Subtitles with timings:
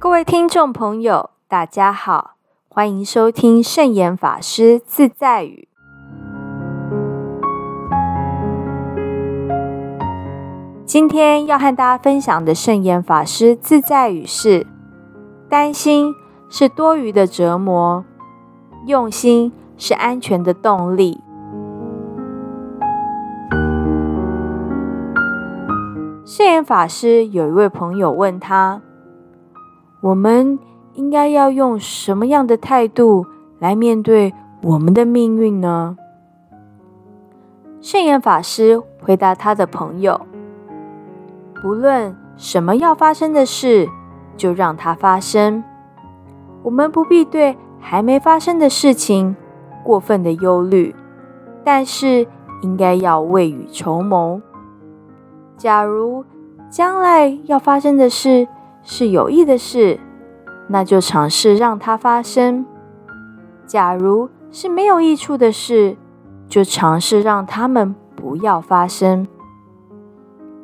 [0.00, 2.34] 各位听众朋友，大家好，
[2.68, 5.66] 欢迎收听圣严法师自在语。
[10.84, 14.68] 今天要和大家分享的圣严法师自在语是：
[15.48, 16.14] 担心
[16.48, 18.04] 是多余的折磨，
[18.86, 21.20] 用心是安全的动力。
[26.24, 28.80] 圣严法师有一位朋友问他。
[30.00, 30.58] 我们
[30.94, 33.26] 应该要用什么样的态度
[33.58, 35.96] 来面对我们的命运呢？
[37.80, 40.20] 圣严法师回答他的朋友
[41.62, 43.88] ：“不论什么要发生的事，
[44.36, 45.62] 就让它发生。
[46.62, 49.34] 我们不必对还没发生的事情
[49.84, 50.94] 过分的忧虑，
[51.64, 52.26] 但是
[52.62, 54.40] 应该要未雨绸缪。
[55.56, 56.24] 假如
[56.68, 58.46] 将来要发生的事，
[58.90, 60.00] 是有益的事，
[60.68, 62.64] 那就尝试让它发生；
[63.66, 65.98] 假如是没有益处的事，
[66.48, 69.28] 就尝试让他们不要发生。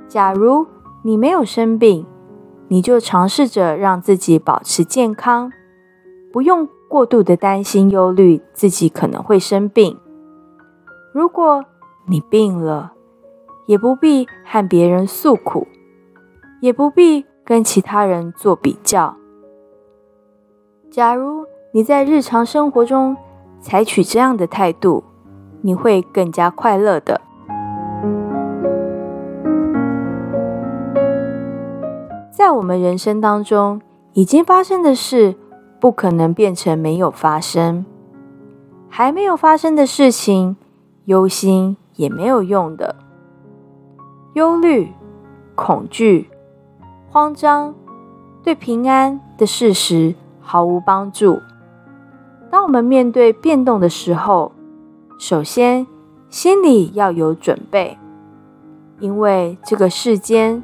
[0.09, 0.67] 假如
[1.03, 2.07] 你没有生病，
[2.69, 5.53] 你就尝试着让自己保持健康，
[6.33, 9.99] 不用过度的担心忧虑自己可能会生病。
[11.13, 11.63] 如果
[12.07, 12.95] 你病了，
[13.67, 15.69] 也不必和别人诉苦，
[16.63, 17.27] 也不必。
[17.45, 19.17] 跟其他人做比较。
[20.91, 23.17] 假如你在日常生活中
[23.61, 25.05] 采取这样的态度，
[25.61, 27.21] 你会更加快乐的。
[32.31, 33.81] 在我们人生当中，
[34.13, 35.35] 已经发生的事
[35.81, 37.85] 不可能变成没有发生；
[38.89, 40.57] 还没有发生的事情，
[41.07, 42.97] 忧心也没有用的。
[44.35, 44.93] 忧虑、
[45.55, 46.29] 恐惧。
[47.15, 47.73] 慌张
[48.43, 51.41] 对平安的事实毫无帮助。
[52.51, 54.51] 当我们面对变动的时候，
[55.17, 55.87] 首先
[56.29, 57.97] 心里要有准备，
[58.99, 60.61] 因为这个世间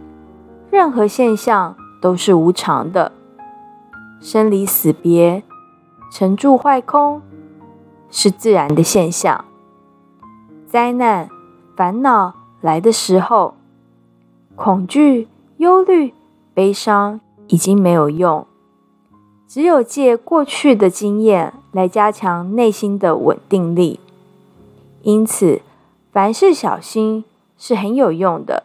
[0.72, 3.12] 任何现象都是无常的，
[4.18, 5.44] 生离死别、
[6.10, 7.22] 成住坏空
[8.10, 9.44] 是自然的现象。
[10.66, 11.30] 灾难、
[11.76, 13.54] 烦恼来的时候，
[14.56, 16.12] 恐惧、忧虑。
[16.60, 18.46] 悲伤已经没有用，
[19.48, 23.98] 只有借过去的经验来加强内心的稳定力。
[25.00, 25.62] 因此，
[26.12, 27.24] 凡事小心
[27.56, 28.64] 是很有用的。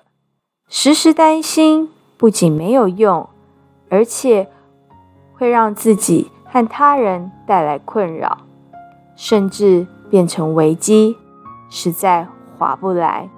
[0.67, 3.29] 时时担心不仅没有用，
[3.88, 4.50] 而且
[5.34, 8.39] 会让自己和他人带来困扰，
[9.16, 11.16] 甚至变成危机，
[11.69, 13.29] 实在划不来。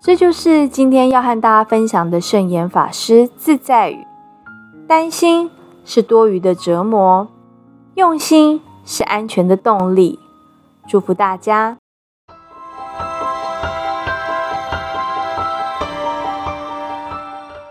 [0.00, 4.06] 这就是今天要和大家分享的圣严法师自在语：
[4.86, 5.50] 担心
[5.84, 7.28] 是多余的折磨，
[7.94, 10.18] 用心是安全的动力。
[10.86, 11.76] 祝福大家！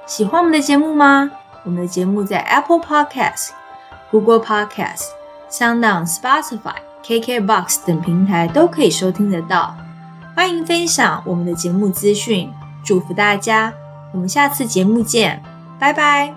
[0.05, 1.31] 喜欢我们的节目吗？
[1.63, 3.49] 我们的节目在 Apple Podcast、
[4.11, 5.05] Google Podcast、
[5.49, 9.75] SoundOn、Spotify、KKBox 等平台都可以收听得到。
[10.37, 12.47] 欢迎分享我们的节目资讯，
[12.83, 13.73] 祝福大家！
[14.13, 15.41] 我们下次节目见，
[15.79, 16.31] 拜拜。